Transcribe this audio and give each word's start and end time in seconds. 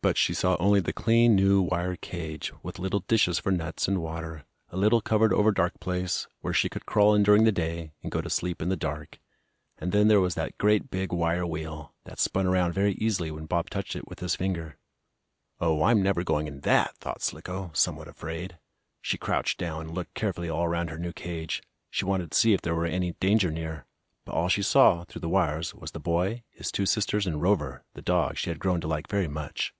But 0.00 0.16
she 0.16 0.32
saw 0.32 0.56
only 0.58 0.80
the 0.80 0.94
clean, 0.94 1.34
new, 1.34 1.60
wire 1.60 1.94
cage, 1.94 2.50
with 2.62 2.78
little 2.78 3.00
dishes 3.00 3.38
for 3.38 3.52
nuts 3.52 3.86
and 3.88 4.00
water, 4.00 4.46
a 4.70 4.76
little 4.78 5.02
covered 5.02 5.34
over 5.34 5.52
dark 5.52 5.78
place, 5.80 6.26
where 6.40 6.54
she 6.54 6.70
could 6.70 6.86
crawl 6.86 7.14
in 7.14 7.22
during 7.22 7.44
the 7.44 7.52
day, 7.52 7.92
and 8.02 8.10
go 8.10 8.22
to 8.22 8.30
sleep 8.30 8.62
in 8.62 8.70
the 8.70 8.76
dark; 8.76 9.20
and 9.76 9.92
then 9.92 10.08
there 10.08 10.20
was 10.22 10.34
that 10.34 10.56
great 10.56 10.88
big 10.90 11.12
wire 11.12 11.44
wheel, 11.44 11.92
that 12.04 12.18
spun 12.18 12.46
around 12.46 12.72
very 12.72 12.94
easily 12.94 13.30
when 13.30 13.44
Bob 13.44 13.68
touched 13.68 13.94
it 13.96 14.08
with 14.08 14.20
his 14.20 14.34
finger. 14.34 14.78
"Oh, 15.60 15.82
I'm 15.82 16.02
never 16.02 16.24
going 16.24 16.46
in 16.46 16.60
that!" 16.60 16.96
thought 16.96 17.20
Slicko, 17.20 17.70
somewhat 17.74 18.08
afraid. 18.08 18.56
She 19.02 19.18
crouched 19.18 19.58
down, 19.58 19.82
and 19.82 19.94
looked 19.94 20.14
carefully 20.14 20.48
all 20.48 20.64
around 20.64 20.88
her 20.88 20.98
new 20.98 21.12
cage. 21.12 21.62
She 21.90 22.06
wanted 22.06 22.30
to 22.30 22.38
see 22.38 22.54
if 22.54 22.62
there 22.62 22.74
were 22.74 22.86
any 22.86 23.12
danger 23.20 23.50
near. 23.50 23.84
But 24.24 24.32
all 24.36 24.48
she 24.48 24.62
saw, 24.62 25.04
through 25.04 25.20
the 25.20 25.28
wires, 25.28 25.74
was 25.74 25.90
the 25.90 26.00
boy, 26.00 26.44
his 26.48 26.72
two 26.72 26.86
sisters 26.86 27.26
and 27.26 27.42
Rover, 27.42 27.84
the 27.92 28.00
dog 28.00 28.38
she 28.38 28.48
had 28.48 28.60
grown 28.60 28.80
to 28.80 28.88
like 28.88 29.06
very 29.08 29.28
much. 29.28 29.74